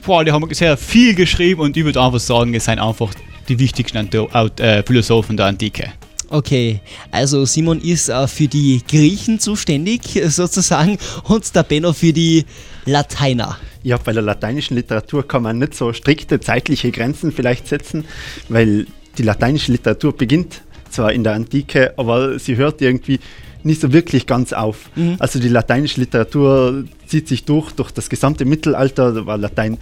Boah, 0.06 0.24
die 0.24 0.32
haben 0.32 0.54
sehr 0.54 0.78
viel 0.78 1.16
geschrieben 1.16 1.62
und 1.62 1.78
ich 1.78 1.86
würde 1.86 2.02
einfach 2.02 2.20
sagen, 2.20 2.54
es 2.54 2.66
sind 2.66 2.80
einfach 2.80 3.14
die 3.48 3.58
wichtigsten 3.58 4.10
äh, 4.10 4.84
Philosophen 4.84 5.38
der 5.38 5.48
Antike. 5.48 5.94
Okay, 6.30 6.82
also 7.12 7.46
Simon 7.46 7.80
ist 7.80 8.10
äh, 8.10 8.28
für 8.28 8.48
die 8.48 8.82
Griechen 8.88 9.40
zuständig 9.40 10.02
sozusagen 10.28 10.98
und 11.26 11.56
der 11.56 11.64
Benno 11.64 11.94
für 11.94 12.12
die 12.12 12.46
Lateiner. 12.86 13.58
Ja, 13.84 13.98
bei 13.98 14.14
der 14.14 14.24
lateinischen 14.24 14.76
Literatur 14.76 15.28
kann 15.28 15.44
man 15.44 15.60
nicht 15.60 15.76
so 15.76 15.94
strikte 15.94 16.40
zeitliche 16.40 16.92
Grenzen 16.92 17.32
vielleicht 17.32 17.68
setzen, 17.68 18.06
weil 18.50 18.88
die 19.18 19.24
lateinische 19.24 19.72
Literatur 19.72 20.16
beginnt 20.16 20.62
zwar 20.94 21.12
in 21.12 21.24
der 21.24 21.34
Antike, 21.34 21.94
aber 21.98 22.40
sie 22.40 22.56
hört 22.56 22.82
irgendwie 22.82 23.20
nicht 23.64 23.82
so 23.82 23.94
wirklich 23.94 24.28
ganz 24.28 24.54
auf. 24.54 24.90
Mhm. 24.96 25.16
Also 25.20 25.40
die 25.40 25.48
lateinische 25.48 26.00
Literatur 26.00 26.86
zieht 27.08 27.28
sich 27.28 27.46
durch, 27.46 27.72
durch 27.72 27.92
das 27.92 28.10
gesamte 28.10 28.46
Mittelalter, 28.46 29.14
da 29.14 29.26
war 29.26 29.38
Latein 29.38 29.78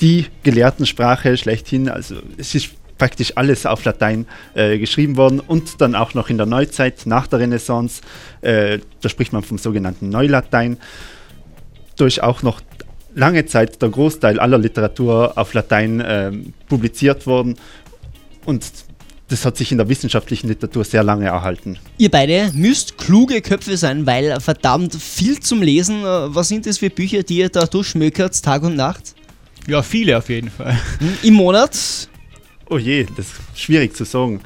die 0.00 0.26
Gelehrtensprache 0.42 1.36
schlechthin. 1.36 1.88
Also 1.88 2.16
es 2.38 2.54
ist 2.54 2.70
praktisch 2.96 3.36
alles 3.36 3.66
auf 3.66 3.84
Latein 3.84 4.26
äh, 4.54 4.78
geschrieben 4.78 5.16
worden 5.16 5.40
und 5.40 5.80
dann 5.80 5.94
auch 5.94 6.14
noch 6.14 6.28
in 6.28 6.36
der 6.36 6.46
Neuzeit, 6.46 7.06
nach 7.06 7.26
der 7.26 7.40
Renaissance, 7.40 8.02
äh, 8.42 8.78
da 9.00 9.08
spricht 9.08 9.32
man 9.32 9.42
vom 9.42 9.58
sogenannten 9.58 10.08
Neulatein. 10.08 10.78
Ist 11.98 12.22
auch 12.22 12.42
noch 12.42 12.62
lange 13.14 13.44
Zeit 13.44 13.82
der 13.82 13.90
Großteil 13.90 14.40
aller 14.40 14.56
Literatur 14.56 15.36
auf 15.36 15.52
Latein 15.52 16.00
äh, 16.00 16.32
publiziert 16.66 17.26
worden 17.26 17.56
und 18.46 18.64
das 19.30 19.44
hat 19.46 19.56
sich 19.56 19.70
in 19.70 19.78
der 19.78 19.88
wissenschaftlichen 19.88 20.48
Literatur 20.48 20.84
sehr 20.84 21.04
lange 21.04 21.26
erhalten. 21.26 21.78
Ihr 21.98 22.10
beide 22.10 22.50
müsst 22.52 22.98
kluge 22.98 23.40
Köpfe 23.40 23.76
sein, 23.76 24.04
weil 24.04 24.40
verdammt 24.40 24.94
viel 24.96 25.38
zum 25.38 25.62
Lesen. 25.62 26.02
Äh, 26.02 26.34
was 26.34 26.48
sind 26.48 26.66
das 26.66 26.78
für 26.78 26.90
Bücher, 26.90 27.22
die 27.22 27.38
ihr 27.38 27.48
da 27.48 27.64
durchschmökert, 27.64 28.42
Tag 28.42 28.64
und 28.64 28.74
Nacht? 28.74 29.14
Ja, 29.68 29.82
viele 29.82 30.18
auf 30.18 30.28
jeden 30.28 30.50
Fall. 30.50 30.76
Hm, 30.98 31.18
Im 31.22 31.34
Monat? 31.34 31.78
Oh 32.68 32.78
je, 32.78 33.06
das 33.16 33.26
ist 33.26 33.34
schwierig 33.54 33.96
zu 33.96 34.04
sagen. 34.04 34.40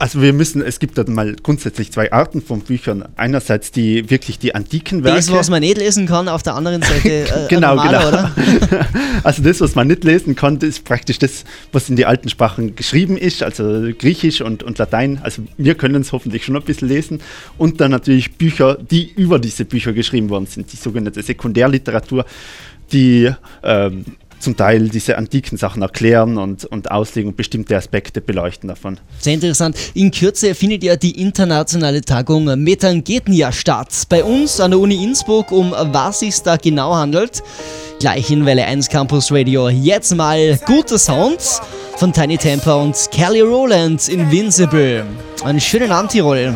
Also 0.00 0.22
wir 0.22 0.32
müssen, 0.32 0.62
es 0.62 0.78
gibt 0.78 0.96
da 0.96 1.04
mal 1.06 1.36
grundsätzlich 1.42 1.92
zwei 1.92 2.10
Arten 2.10 2.40
von 2.40 2.60
Büchern. 2.60 3.04
Einerseits 3.16 3.70
die 3.70 4.08
wirklich 4.08 4.38
die 4.38 4.54
antiken 4.54 5.04
Werke. 5.04 5.18
Das, 5.18 5.30
was 5.30 5.50
man 5.50 5.60
nicht 5.60 5.76
lesen 5.76 6.06
kann, 6.06 6.26
auf 6.26 6.42
der 6.42 6.54
anderen 6.54 6.80
Seite 6.80 7.10
äh, 7.10 7.26
genau, 7.50 7.74
normaler, 7.74 8.32
genau. 8.34 8.82
also 9.24 9.42
das, 9.42 9.60
was 9.60 9.74
man 9.74 9.88
nicht 9.88 10.02
lesen 10.02 10.36
kann, 10.36 10.56
ist 10.56 10.86
praktisch 10.86 11.18
das, 11.18 11.44
was 11.72 11.90
in 11.90 11.96
die 11.96 12.06
alten 12.06 12.30
Sprachen 12.30 12.76
geschrieben 12.76 13.18
ist, 13.18 13.42
also 13.42 13.90
Griechisch 13.98 14.40
und, 14.40 14.62
und 14.62 14.78
Latein. 14.78 15.20
Also 15.22 15.42
wir 15.58 15.74
können 15.74 16.00
es 16.00 16.12
hoffentlich 16.12 16.46
schon 16.46 16.56
ein 16.56 16.62
bisschen 16.62 16.88
lesen. 16.88 17.20
Und 17.58 17.82
dann 17.82 17.90
natürlich 17.90 18.38
Bücher, 18.38 18.78
die 18.80 19.12
über 19.12 19.38
diese 19.38 19.66
Bücher 19.66 19.92
geschrieben 19.92 20.30
worden 20.30 20.46
sind, 20.46 20.72
die 20.72 20.76
sogenannte 20.76 21.22
Sekundärliteratur, 21.22 22.24
die 22.90 23.30
ähm, 23.62 24.06
zum 24.40 24.56
Teil 24.56 24.88
diese 24.88 25.16
antiken 25.16 25.58
Sachen 25.58 25.82
erklären 25.82 26.38
und, 26.38 26.64
und 26.64 26.90
auslegen 26.90 27.30
und 27.30 27.36
bestimmte 27.36 27.76
Aspekte 27.76 28.20
beleuchten 28.20 28.68
davon. 28.68 28.98
Sehr 29.18 29.34
interessant. 29.34 29.76
In 29.94 30.10
Kürze 30.10 30.54
findet 30.54 30.82
ja 30.82 30.96
die 30.96 31.20
internationale 31.20 32.00
Tagung 32.00 32.44
Metangetnia 32.62 33.52
statt. 33.52 34.04
Bei 34.08 34.24
uns 34.24 34.60
an 34.60 34.72
der 34.72 34.80
Uni 34.80 35.02
Innsbruck, 35.04 35.52
um 35.52 35.72
was 35.72 36.22
es 36.22 36.42
da 36.42 36.56
genau 36.56 36.94
handelt. 36.94 37.42
Gleich 38.00 38.30
in 38.30 38.46
Welle 38.46 38.64
1 38.64 38.88
Campus 38.88 39.30
Radio. 39.30 39.68
Jetzt 39.68 40.14
mal 40.14 40.58
gute 40.66 40.98
Sounds 40.98 41.60
von 41.96 42.12
Tiny 42.12 42.38
Temper 42.38 42.78
und 42.80 42.96
Kelly 43.12 43.42
Rowland 43.42 44.08
Invincible. 44.08 45.04
Einen 45.44 45.60
schönen 45.60 45.92
Abend, 45.92 46.12
Tirol. 46.12 46.54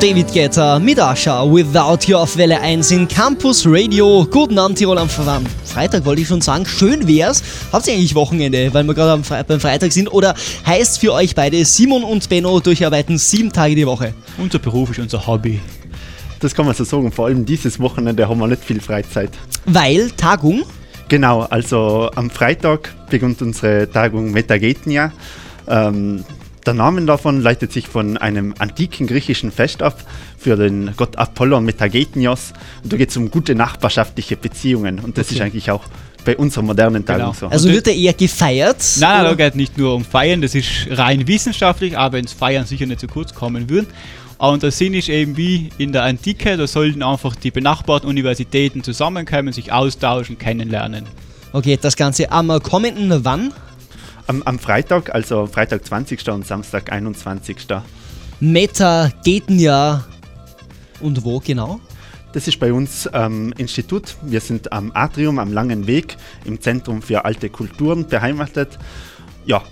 David 0.00 0.32
Guetta 0.32 0.78
mit 0.78 1.00
Asha 1.00 1.42
Without 1.50 2.06
You 2.06 2.16
auf 2.16 2.36
Welle 2.36 2.60
1 2.60 2.90
in 2.90 3.08
Campus 3.08 3.64
Radio. 3.66 4.26
Guten 4.30 4.58
Abend, 4.58 4.76
Tirol 4.76 4.98
am 4.98 5.08
Freitag 5.08 6.04
wollte 6.04 6.20
ich 6.20 6.28
schon 6.28 6.42
sagen. 6.42 6.66
Schön 6.66 7.08
wär's. 7.08 7.42
Habt 7.72 7.86
ihr 7.86 7.94
eigentlich 7.94 8.14
Wochenende, 8.14 8.72
weil 8.74 8.84
wir 8.84 8.92
gerade 8.92 9.24
Fre 9.24 9.42
beim 9.42 9.58
Freitag 9.58 9.92
sind? 9.92 10.12
Oder 10.12 10.34
heißt 10.66 11.00
für 11.00 11.14
euch 11.14 11.34
beide, 11.34 11.64
Simon 11.64 12.04
und 12.04 12.28
Benno 12.28 12.60
durcharbeiten 12.60 13.16
sieben 13.16 13.50
Tage 13.50 13.74
die 13.74 13.86
Woche? 13.86 14.12
Unser 14.36 14.58
Beruf 14.58 14.90
ist 14.90 14.98
unser 14.98 15.26
Hobby. 15.26 15.60
Das 16.40 16.54
kann 16.54 16.66
man 16.66 16.74
so 16.74 16.84
sagen. 16.84 17.10
Vor 17.10 17.26
allem 17.26 17.46
dieses 17.46 17.80
Wochenende 17.80 18.28
haben 18.28 18.38
wir 18.38 18.48
nicht 18.48 18.64
viel 18.64 18.80
Freizeit. 18.80 19.30
Weil 19.64 20.10
Tagung? 20.10 20.64
Genau, 21.08 21.42
also 21.42 22.10
am 22.14 22.28
Freitag 22.28 22.94
beginnt 23.08 23.40
unsere 23.40 23.90
Tagung 23.90 24.30
Metagetnia. 24.30 25.12
Ähm, 25.66 26.22
der 26.66 26.74
Name 26.74 27.04
davon 27.06 27.40
leitet 27.40 27.72
sich 27.72 27.88
von 27.88 28.16
einem 28.16 28.54
antiken 28.58 29.06
griechischen 29.06 29.52
Fest 29.52 29.82
ab 29.82 30.02
für 30.38 30.56
den 30.56 30.90
Gott 30.96 31.16
Apollon 31.16 31.64
Metagetnios. 31.64 32.52
Und 32.82 32.92
da 32.92 32.96
geht 32.96 33.10
es 33.10 33.16
um 33.16 33.30
gute 33.30 33.54
nachbarschaftliche 33.54 34.36
Beziehungen. 34.36 34.98
Und 34.98 35.16
das 35.18 35.28
okay. 35.28 35.36
ist 35.36 35.40
eigentlich 35.42 35.70
auch 35.70 35.84
bei 36.24 36.36
unserer 36.36 36.64
modernen 36.64 37.06
Tagung 37.06 37.26
genau. 37.26 37.32
so. 37.32 37.46
Also 37.46 37.70
wird 37.70 37.86
er 37.86 37.94
eher 37.94 38.12
gefeiert? 38.12 38.84
Nein, 38.98 39.24
da 39.24 39.34
geht 39.34 39.54
nicht 39.54 39.78
nur 39.78 39.94
um 39.94 40.04
Feiern, 40.04 40.42
das 40.42 40.54
ist 40.54 40.88
rein 40.90 41.26
wissenschaftlich, 41.28 41.96
aber 41.96 42.18
ins 42.18 42.32
Feiern 42.32 42.66
sicher 42.66 42.84
nicht 42.84 43.00
zu 43.00 43.06
kurz 43.06 43.32
kommen 43.32 43.70
würden. 43.70 43.86
Und 44.38 44.62
der 44.62 44.70
Sinn 44.70 44.92
ist 44.92 45.08
eben 45.08 45.36
wie 45.36 45.70
in 45.78 45.92
der 45.92 46.02
Antike, 46.02 46.56
da 46.56 46.66
sollten 46.66 47.02
einfach 47.02 47.36
die 47.36 47.50
benachbarten 47.50 48.08
Universitäten 48.08 48.82
zusammenkommen, 48.82 49.52
sich 49.52 49.72
austauschen, 49.72 50.36
kennenlernen. 50.36 51.06
Okay, 51.52 51.78
das 51.80 51.96
Ganze 51.96 52.30
am 52.32 52.48
kommenden 52.62 53.24
wann? 53.24 53.52
Am, 54.28 54.42
am 54.42 54.58
Freitag, 54.58 55.14
also 55.14 55.46
Freitag 55.46 55.86
20. 55.86 56.28
und 56.30 56.46
Samstag 56.46 56.90
21. 56.90 57.58
Meta 58.40 59.12
geht 59.24 59.48
ja. 59.48 60.04
Und 61.00 61.24
wo 61.24 61.38
genau? 61.38 61.80
Das 62.32 62.48
ist 62.48 62.58
bei 62.58 62.72
uns 62.72 63.06
am 63.06 63.46
ähm, 63.46 63.54
Institut. 63.56 64.16
Wir 64.22 64.40
sind 64.40 64.72
am 64.72 64.90
Atrium, 64.94 65.38
am 65.38 65.52
Langen 65.52 65.86
Weg, 65.86 66.16
im 66.44 66.60
Zentrum 66.60 67.02
für 67.02 67.24
alte 67.24 67.48
Kulturen 67.50 68.08
beheimatet. 68.08 68.78
Ja, 69.46 69.62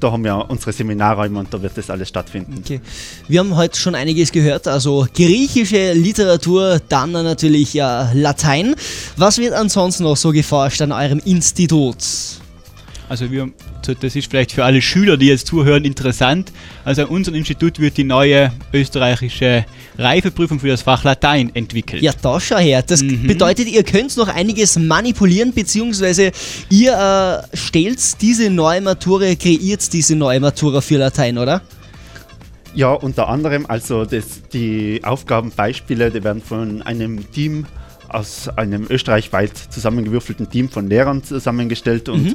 da 0.00 0.12
haben 0.12 0.24
wir 0.24 0.46
unsere 0.48 0.72
Seminarräume 0.72 1.40
und 1.40 1.52
da 1.52 1.60
wird 1.60 1.76
das 1.76 1.90
alles 1.90 2.08
stattfinden. 2.08 2.54
Okay. 2.58 2.80
Wir 3.26 3.40
haben 3.40 3.56
heute 3.56 3.78
schon 3.78 3.94
einiges 3.94 4.30
gehört, 4.30 4.68
also 4.68 5.06
griechische 5.14 5.92
Literatur, 5.94 6.80
dann 6.88 7.10
natürlich 7.12 7.74
ja, 7.74 8.10
Latein. 8.14 8.76
Was 9.16 9.38
wird 9.38 9.52
ansonsten 9.52 10.04
noch 10.04 10.16
so 10.16 10.30
geforscht 10.30 10.80
an 10.80 10.92
eurem 10.92 11.18
Institut? 11.24 11.98
Also 13.08 13.30
wir, 13.30 13.50
das 14.00 14.16
ist 14.16 14.28
vielleicht 14.28 14.52
für 14.52 14.64
alle 14.64 14.82
Schüler, 14.82 15.16
die 15.16 15.26
jetzt 15.26 15.46
zuhören, 15.46 15.84
interessant. 15.84 16.50
Also 16.84 17.02
an 17.02 17.08
unserem 17.08 17.36
Institut 17.36 17.78
wird 17.78 17.96
die 17.96 18.04
neue 18.04 18.52
österreichische 18.72 19.64
Reifeprüfung 19.96 20.58
für 20.58 20.68
das 20.68 20.82
Fach 20.82 21.04
Latein 21.04 21.54
entwickelt. 21.54 22.02
Ja, 22.02 22.12
da 22.20 22.40
schau 22.40 22.58
her. 22.58 22.82
Das 22.82 23.02
mhm. 23.02 23.26
bedeutet, 23.26 23.68
ihr 23.68 23.84
könnt 23.84 24.16
noch 24.16 24.28
einiges 24.28 24.76
manipulieren, 24.76 25.52
beziehungsweise 25.52 26.32
ihr 26.68 27.46
äh, 27.52 27.56
stellt 27.56 28.20
diese 28.20 28.50
neue 28.50 28.80
Matura, 28.80 29.34
kreiert 29.36 29.92
diese 29.92 30.16
neue 30.16 30.40
Matura 30.40 30.80
für 30.80 30.96
Latein, 30.96 31.38
oder? 31.38 31.62
Ja, 32.74 32.92
unter 32.92 33.28
anderem, 33.28 33.64
also 33.66 34.04
das, 34.04 34.42
die 34.52 35.00
Aufgabenbeispiele, 35.02 36.10
die 36.10 36.22
werden 36.22 36.42
von 36.42 36.82
einem 36.82 37.30
Team 37.32 37.66
aus 38.08 38.48
einem 38.56 38.86
österreichweit 38.88 39.52
zusammengewürfelten 39.70 40.48
Team 40.50 40.68
von 40.68 40.88
Lehrern 40.88 41.22
zusammengestellt 41.22 42.08
und 42.08 42.24
mhm. 42.24 42.34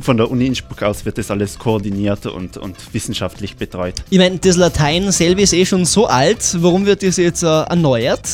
von 0.00 0.16
der 0.16 0.30
Uni 0.30 0.46
Innsbruck 0.46 0.82
aus 0.82 1.04
wird 1.04 1.18
das 1.18 1.30
alles 1.30 1.58
koordiniert 1.58 2.26
und, 2.26 2.56
und 2.56 2.76
wissenschaftlich 2.92 3.56
betreut. 3.56 3.94
Ich 4.10 4.18
meine, 4.18 4.38
das 4.38 4.56
Latein 4.56 5.10
selber 5.12 5.42
ist 5.42 5.52
eh 5.52 5.66
schon 5.66 5.84
so 5.84 6.06
alt, 6.06 6.56
warum 6.60 6.86
wird 6.86 7.02
das 7.02 7.16
jetzt 7.16 7.42
äh, 7.42 7.46
erneuert? 7.46 8.28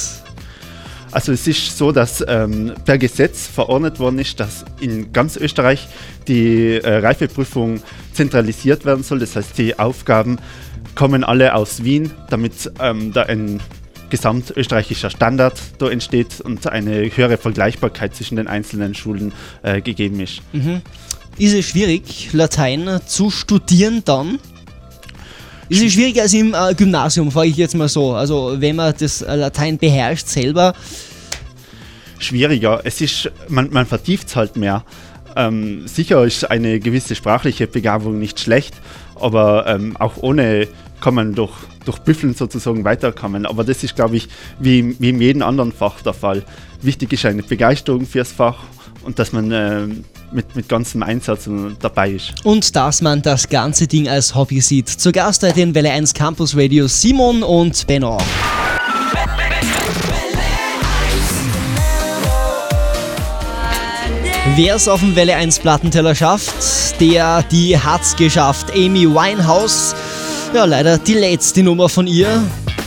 Also 1.14 1.30
es 1.30 1.46
ist 1.46 1.78
so, 1.78 1.92
dass 1.92 2.24
ähm, 2.26 2.72
per 2.84 2.98
Gesetz 2.98 3.46
verordnet 3.46 4.00
worden 4.00 4.18
ist, 4.18 4.40
dass 4.40 4.64
in 4.80 5.12
ganz 5.12 5.36
Österreich 5.36 5.86
die 6.26 6.74
äh, 6.74 6.96
Reifeprüfung 6.96 7.80
zentralisiert 8.12 8.84
werden 8.84 9.04
soll. 9.04 9.20
Das 9.20 9.36
heißt, 9.36 9.56
die 9.56 9.78
Aufgaben 9.78 10.38
kommen 10.96 11.22
alle 11.22 11.54
aus 11.54 11.84
Wien, 11.84 12.10
damit 12.30 12.70
ähm, 12.80 13.12
da 13.12 13.22
ein 13.22 13.60
gesamtösterreichischer 14.14 15.11
Standard 15.11 15.61
da 15.78 15.90
entsteht 15.90 16.40
und 16.40 16.68
eine 16.68 17.11
höhere 17.16 17.37
Vergleichbarkeit 17.37 18.14
zwischen 18.14 18.37
den 18.37 18.47
einzelnen 18.47 18.94
Schulen 18.94 19.33
äh, 19.62 19.80
gegeben 19.80 20.21
ist. 20.21 20.40
Mhm. 20.52 20.83
Ist 21.37 21.52
es 21.52 21.64
schwierig, 21.64 22.28
Latein 22.33 23.00
zu 23.06 23.30
studieren 23.30 24.02
dann? 24.04 24.38
Ist 25.68 25.83
es 25.83 25.94
schwieriger 25.94 26.23
als 26.23 26.33
im 26.33 26.54
äh, 26.54 26.75
Gymnasium, 26.75 27.33
frage 27.33 27.49
ich 27.49 27.56
jetzt 27.56 27.75
mal 27.75 27.88
so. 27.88 28.12
Also 28.12 28.54
wenn 28.59 28.76
man 28.76 28.94
das 28.97 29.21
äh, 29.23 29.35
Latein 29.35 29.78
beherrscht 29.78 30.28
selber. 30.28 30.75
Schwieriger. 32.21 32.83
Es 32.85 33.00
ist, 33.00 33.33
man, 33.49 33.71
man 33.71 33.85
vertieft 33.85 34.28
es 34.28 34.37
halt 34.37 34.56
mehr. 34.56 34.85
Ähm, 35.35 35.88
sicher 35.88 36.25
ist 36.25 36.49
eine 36.49 36.78
gewisse 36.78 37.16
sprachliche 37.16 37.66
Begabung 37.66 38.21
nicht 38.21 38.38
schlecht, 38.38 38.75
aber 39.16 39.66
ähm, 39.66 39.97
auch 39.97 40.18
ohne 40.18 40.68
kann 41.04 41.14
man 41.14 41.34
durch, 41.34 41.52
durch 41.84 41.99
Büffeln 41.99 42.32
sozusagen 42.34 42.82
weiterkommen. 42.82 43.44
Aber 43.44 43.62
das 43.62 43.84
ist, 43.84 43.94
glaube 43.94 44.16
ich, 44.16 44.26
wie, 44.58 44.99
wie 44.99 45.11
in 45.11 45.20
jedem 45.20 45.42
anderen 45.42 45.70
Fach 45.70 46.00
der 46.00 46.14
Fall. 46.14 46.42
Wichtig 46.80 47.12
ist 47.12 47.26
eine 47.26 47.42
Begeisterung 47.42 48.06
fürs 48.06 48.32
Fach 48.32 48.56
und 49.02 49.18
dass 49.18 49.30
man 49.34 49.52
äh, 49.52 49.87
mit, 50.32 50.56
mit 50.56 50.66
ganzem 50.66 51.02
Einsatz 51.02 51.46
dabei 51.78 52.12
ist. 52.12 52.32
Und 52.44 52.75
dass 52.75 53.02
man 53.02 53.20
das 53.20 53.50
ganze 53.50 53.87
Ding 53.87 54.08
als 54.08 54.34
Hobby 54.34 54.62
sieht. 54.62 54.88
Zu 54.88 55.12
Gast 55.12 55.42
heute 55.42 55.61
in 55.61 55.75
Welle 55.75 55.90
1 55.90 56.14
Campus 56.14 56.56
Radio 56.56 56.87
Simon 56.87 57.42
und 57.42 57.87
Benno. 57.87 58.16
Wer 64.56 64.76
es 64.76 64.88
auf 64.88 65.00
dem 65.00 65.16
Welle 65.16 65.37
1 65.37 65.58
Plattenteller 65.58 66.14
schafft, 66.14 66.99
der 66.99 67.42
die 67.50 67.78
hat's 67.78 68.16
geschafft. 68.16 68.70
Amy 68.73 69.06
Winehouse 69.06 69.94
ja, 70.54 70.64
leider 70.66 70.99
die 70.99 71.14
letzte 71.14 71.64
Nummer 71.64 71.88
von 71.88 72.06
ihr. 72.06 72.42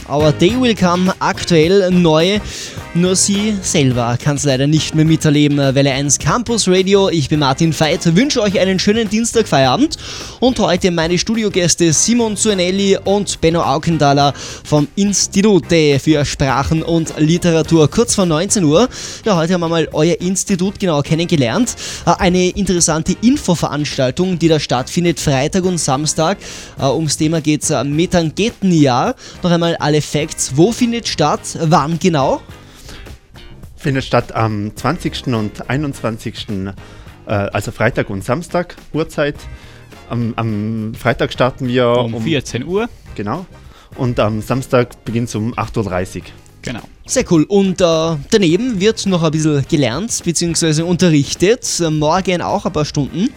Aber 0.08 0.32
Day 0.32 0.60
Will 0.60 0.74
Come 0.74 1.14
aktuell 1.20 1.92
neu 1.92 2.40
nur 3.01 3.16
sie 3.16 3.56
selber 3.62 4.18
kann 4.22 4.38
es 4.38 4.44
leider 4.44 4.66
nicht 4.66 4.96
mehr 4.96 5.06
miterleben. 5.06 5.58
Welle 5.58 5.92
1 5.92 6.20
Campus 6.20 6.68
Radio. 6.68 7.10
Ich 7.10 7.30
bin 7.30 7.39
Martin 7.39 7.77
Veit, 7.77 8.16
wünsche 8.16 8.42
euch 8.42 8.60
einen 8.60 8.80
schönen 8.80 9.10
Dienstagfeierabend 9.10 9.98
und 10.39 10.60
heute 10.60 10.92
meine 10.92 11.18
Studiogäste 11.18 11.94
Simon 11.94 12.38
Zuenelli 12.38 12.98
und 13.04 13.39
Benno 13.42 13.62
Aukenthaler 13.62 14.34
vom 14.63 14.88
Institute 14.96 16.00
für 16.00 16.25
Sprachen 16.25 16.82
und 16.82 17.13
Literatur. 17.18 17.89
Kurz 17.89 18.16
vor 18.16 18.25
19 18.25 18.63
Uhr. 18.63 18.89
Ja, 19.25 19.36
heute 19.36 19.54
haben 19.54 19.62
wir 19.62 19.70
mal 19.70 19.88
euer 19.94 20.20
Institut 20.20 20.80
genau 20.80 21.01
kennengelernt. 21.01 21.75
Äh, 22.06 22.12
eine 22.20 22.50
interessante 22.50 23.16
Infoveranstaltung, 23.22 24.39
die 24.39 24.48
da 24.48 24.60
stattfindet, 24.60 25.20
Freitag 25.20 25.66
und 25.66 25.77
Samstag. 25.77 26.38
Äh, 26.80 26.86
ums 26.86 27.18
Thema 27.18 27.42
geht 27.42 27.63
es 27.63 27.84
Metangetenjahr. 27.84 29.16
Noch 29.44 29.51
einmal 29.51 29.75
alle 29.77 30.01
Facts. 30.01 30.54
Wo 30.56 30.72
findet 30.72 31.08
statt? 31.08 31.42
Wann 31.62 32.00
genau? 32.00 32.42
Findet 33.78 34.04
statt 34.04 34.34
am 34.34 34.76
20. 34.76 35.28
und 35.28 35.70
21. 35.70 36.48
Äh, 36.50 36.72
also 37.26 37.72
Freitag 37.72 38.10
und 38.10 38.24
Samstag, 38.24 38.76
Uhrzeit. 38.94 39.36
Am, 40.10 40.34
am 40.36 40.94
Freitag 40.98 41.34
starten 41.34 41.68
wir 41.68 41.90
um, 41.90 42.16
um 42.16 42.24
14 42.24 42.66
Uhr. 42.66 42.90
Genau. 43.16 43.46
Und 43.96 44.20
am 44.20 44.42
Samstag 44.42 45.04
beginnt 45.06 45.30
es 45.30 45.36
um 45.36 45.54
8.30 45.54 46.18
Uhr. 46.18 46.22
Genau. 46.62 46.82
Sehr 47.06 47.24
cool. 47.32 47.44
Und 47.44 47.80
äh, 47.82 48.16
daneben 48.30 48.80
wird 48.80 49.06
noch 49.06 49.24
ein 49.24 49.32
bisschen 49.32 49.66
gelernt 49.70 50.22
bzw. 50.24 50.82
unterrichtet. 50.82 51.82
Morgen 51.90 52.42
auch 52.42 52.66
ein 52.66 52.74
paar 52.74 52.86
Stunden. 52.86 53.30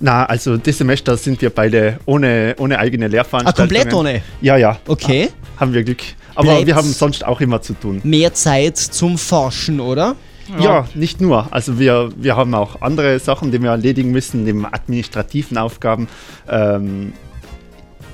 Na, 0.00 0.24
also 0.26 0.56
das 0.56 0.78
Semester 0.78 1.16
sind 1.16 1.40
wir 1.40 1.50
beide 1.50 1.98
ohne, 2.06 2.54
ohne 2.58 2.78
eigene 2.78 3.08
Lehrveranstaltungen. 3.08 3.70
Ah, 3.70 3.82
komplett 3.82 3.94
ohne? 3.94 4.22
Ja, 4.40 4.56
ja. 4.56 4.78
Okay. 4.86 5.30
Ah, 5.30 5.60
haben 5.60 5.72
wir 5.72 5.82
Glück. 5.82 6.02
Aber 6.38 6.64
wir 6.66 6.76
haben 6.76 6.92
sonst 6.92 7.24
auch 7.24 7.40
immer 7.40 7.60
zu 7.62 7.74
tun. 7.74 8.00
Mehr 8.04 8.32
Zeit 8.32 8.78
zum 8.78 9.18
Forschen, 9.18 9.80
oder? 9.80 10.14
Ja. 10.48 10.60
ja, 10.60 10.88
nicht 10.94 11.20
nur. 11.20 11.52
Also 11.52 11.80
wir, 11.80 12.10
wir 12.16 12.36
haben 12.36 12.54
auch 12.54 12.80
andere 12.80 13.18
Sachen, 13.18 13.50
die 13.50 13.60
wir 13.60 13.70
erledigen 13.70 14.12
müssen, 14.12 14.44
neben 14.44 14.64
administrativen 14.64 15.58
Aufgaben. 15.58 16.08
Ähm, 16.48 17.12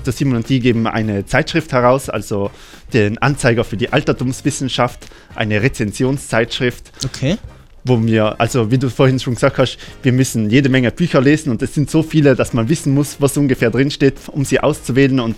Dr. 0.03 0.13
Simon 0.13 0.37
und 0.37 0.49
die 0.49 0.59
geben 0.59 0.87
eine 0.87 1.25
Zeitschrift 1.25 1.71
heraus, 1.71 2.09
also 2.09 2.49
den 2.93 3.19
Anzeiger 3.19 3.63
für 3.63 3.77
die 3.77 3.93
Altertumswissenschaft, 3.93 5.05
eine 5.35 5.61
Rezensionszeitschrift. 5.61 6.91
Okay. 7.05 7.37
Wo 7.83 8.01
wir, 8.03 8.41
also 8.41 8.71
wie 8.71 8.79
du 8.79 8.89
vorhin 8.89 9.19
schon 9.19 9.35
gesagt 9.35 9.59
hast, 9.59 9.77
wir 10.01 10.11
müssen 10.11 10.49
jede 10.49 10.69
Menge 10.69 10.89
Bücher 10.89 11.21
lesen 11.21 11.51
und 11.51 11.61
es 11.61 11.75
sind 11.75 11.91
so 11.91 12.01
viele, 12.01 12.35
dass 12.35 12.53
man 12.53 12.69
wissen 12.69 12.93
muss, 12.95 13.17
was 13.19 13.37
ungefähr 13.37 13.69
drinsteht, 13.69 14.15
um 14.31 14.43
sie 14.45 14.59
auszuwählen 14.59 15.19
und 15.19 15.35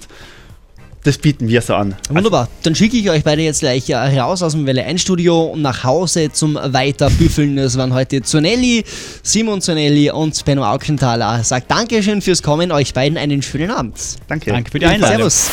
das 1.07 1.17
bieten 1.17 1.47
wir 1.47 1.61
so 1.61 1.73
an. 1.73 1.95
Wunderbar. 2.09 2.49
Dann 2.63 2.75
schicke 2.75 2.97
ich 2.97 3.09
euch 3.09 3.23
beide 3.23 3.41
jetzt 3.41 3.61
gleich 3.61 3.89
raus 3.89 4.43
aus 4.43 4.51
dem 4.51 4.65
Welle 4.65 4.83
1 4.83 5.01
Studio 5.01 5.45
und 5.45 5.61
nach 5.61 5.85
Hause 5.85 6.33
zum 6.33 6.55
Weiterbüffeln. 6.55 7.55
Das 7.55 7.77
waren 7.77 7.93
heute 7.93 8.21
Zonelli, 8.21 8.83
Simon 9.23 9.61
Zonelli 9.61 10.11
und 10.11 10.43
Benno 10.43 10.65
Aukenthaler. 10.65 11.45
Sagt 11.45 11.71
Dankeschön 11.71 12.21
fürs 12.21 12.43
Kommen, 12.43 12.73
euch 12.73 12.93
beiden 12.93 13.17
einen 13.17 13.41
schönen 13.41 13.71
Abend. 13.71 13.95
Danke. 14.27 14.51
Danke 14.51 14.69
für 14.69 14.79
die 14.79 14.85
Einladung. 14.85 15.29
Servus. 15.29 15.49